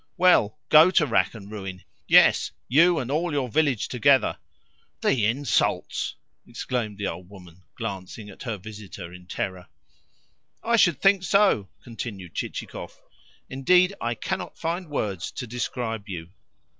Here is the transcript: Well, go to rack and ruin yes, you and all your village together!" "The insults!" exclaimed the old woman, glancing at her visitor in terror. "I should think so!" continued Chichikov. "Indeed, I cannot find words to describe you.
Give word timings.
Well, 0.17 0.57
go 0.69 0.89
to 0.89 1.05
rack 1.05 1.35
and 1.35 1.51
ruin 1.51 1.83
yes, 2.07 2.49
you 2.67 2.97
and 2.97 3.11
all 3.11 3.31
your 3.31 3.47
village 3.49 3.87
together!" 3.87 4.39
"The 5.01 5.27
insults!" 5.27 6.15
exclaimed 6.47 6.97
the 6.97 7.05
old 7.05 7.29
woman, 7.29 7.61
glancing 7.75 8.27
at 8.27 8.41
her 8.41 8.57
visitor 8.57 9.13
in 9.13 9.27
terror. 9.27 9.67
"I 10.63 10.75
should 10.77 10.99
think 10.99 11.21
so!" 11.21 11.69
continued 11.83 12.33
Chichikov. 12.33 12.99
"Indeed, 13.47 13.93
I 14.01 14.15
cannot 14.15 14.57
find 14.57 14.89
words 14.89 15.29
to 15.33 15.45
describe 15.45 16.09
you. 16.09 16.29